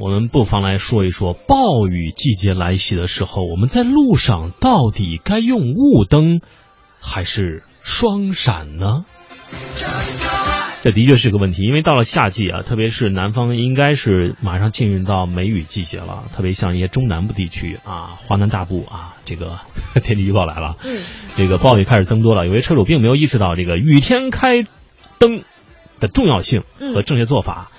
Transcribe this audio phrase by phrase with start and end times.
[0.00, 6.38] 我们不妨来说一说暴雨季节来袭的时候，我们在路上到底该用雾灯
[7.00, 9.02] 还是双闪呢？
[10.84, 16.26] 这的确是个问题，因为到了夏季啊，特别是南方，应该是马上进入到梅雨季节了。
[16.32, 19.58] 特别像一些中南部地区啊，华南大部啊，这个
[20.00, 20.96] 天气预报来了，嗯，
[21.36, 22.46] 这个暴雨开始增多了。
[22.46, 24.64] 有些车主并没有意识到这个雨天开
[25.18, 25.42] 灯
[25.98, 26.62] 的重要性
[26.94, 27.72] 和正确做法。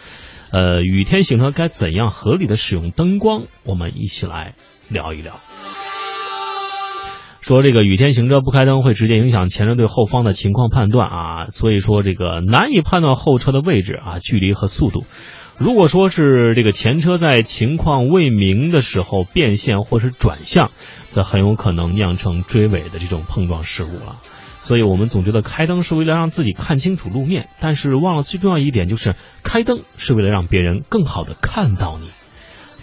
[0.52, 3.44] 呃，雨天行车该怎样合理的使用灯光？
[3.66, 4.56] 我们一起来
[4.90, 5.40] 聊一聊。
[7.42, 15.04] 说这个雨天行车不开灯会直接影响前车对后方的情况判断啊，所以说这个难以判断后车的位置啊、距离和速度。
[15.58, 20.72] 如果说是这个前车在情况未明的时候变线或是转向，
[21.12, 24.22] 则很有可能酿成追尾的这种碰撞事故了。
[24.62, 32.10] 所以我们总觉得开灯是为了让自己看清楚路面，但是忘了最重要一点就是开灯是为了让别人更好的看到你。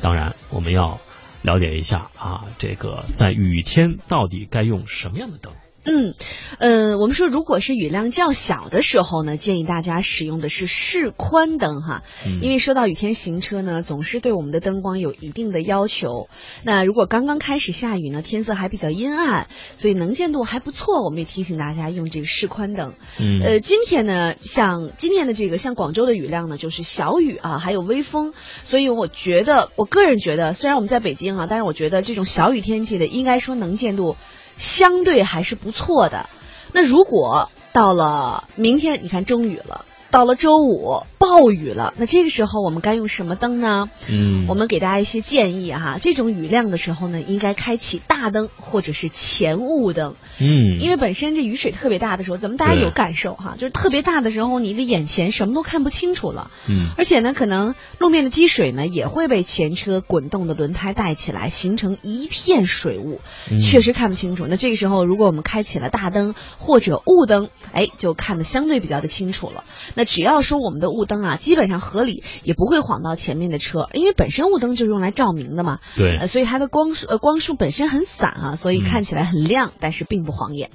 [0.00, 0.98] 当然，我们要
[1.42, 5.52] 了解一下啊，这个在雨天到底该用什么样的灯？
[5.86, 6.14] 嗯，
[6.58, 16.28] 呃，我们说，如果是雨量较小的时候呢，建议大家使用的是示宽灯哈，嗯因为说到雨天行车呢，总是对我们的灯光有一定的要求。
[16.64, 22.94] 那如果刚刚开始下雨呢，天色还比较阴暗，所以能见度还不错，我们也提醒大家用这个示宽灯。
[23.20, 28.32] 嗯呃，今天呢，像今天的这个像广州的雨量呢，就是小雨啊，还有微风，
[28.64, 34.16] 所以我觉得，我个人觉得，虽然我们在北京啊，但是我觉得这种小雨天气的，应该说能见度
[34.56, 36.28] 相对还是不错的。
[36.72, 39.84] 那如果到了明天，你看中雨了。
[40.16, 43.90] 到了周五暴雨了，那这个时候我们该用什么灯呢？
[44.08, 50.14] 嗯，我们给大家一些建议哈，这种雨量的时候呢，应该开启大灯或者是前雾灯。
[50.40, 63.20] 嗯，因为本身这雨水特别大的时候，咱们大家有感受哈，就是特别大的时候，你的眼前什么都看不清楚了，嗯而且呢，可能路面的积水呢也会被前车滚动的轮胎带起来，形成一片水雾，
[63.50, 64.46] 嗯确实看不清楚。
[64.48, 69.64] 那这个时候，如果我们开启了大灯或者雾灯，哎，就看得相对比较的清楚了。
[69.94, 80.70] 那只要说我们的雾灯啊，基本上合理，也不会晃到前面的车，因为本身雾灯就是用来照明的嘛，对呃，所以它的光束呃光束本身很散啊，所以嗯看起来很亮，但是并不晃眼。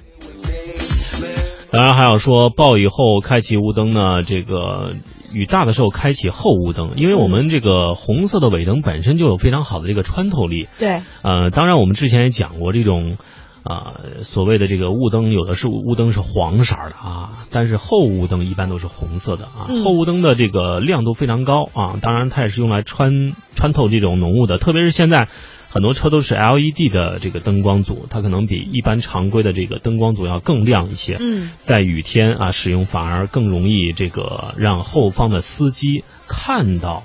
[1.72, 4.94] 当然还要说，暴雨后开启雾灯呢，这个
[5.32, 10.68] 雨大的时候开启后雾灯，因为我们这个红色的尾灯本身就有非常好的这个穿透力。
[10.78, 13.16] 对，呃，当然我们之前也讲过这种。
[13.64, 19.66] 啊、所谓的这个雾灯，有的是雾灯是黄色的啊，但是后雾灯一般都是红色的啊。
[19.68, 25.28] 嗯后雾灯的这个亮度非常高啊，当然它也是用来穿穿透这种浓雾的，特别是现在
[25.70, 31.16] 很多车都是 LED 的这个灯光组，它可能比一般常规的这个灯光组要更亮一些。
[31.20, 37.04] 嗯，在雨天啊使用反而更容易这个让后方的司机看到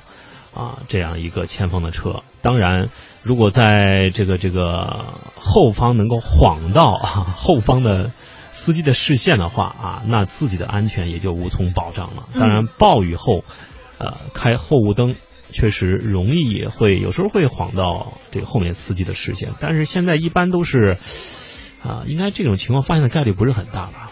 [0.53, 2.24] 啊这样一个前方的车。
[2.41, 2.89] 当然，
[3.27, 8.11] 如果在这个这个后方能够晃到啊后方的
[8.51, 12.23] 司机的视线的话啊，那自己的安全也就无从保障了。
[12.33, 13.43] 当然，暴雨后
[13.99, 15.15] 呃开后雾灯。
[15.49, 20.97] 确实容易也会有时候会晃到这个后面司机的视线，但是现在一般都是，
[21.81, 24.11] 啊、应该这种情况发现的概率不是很大吧？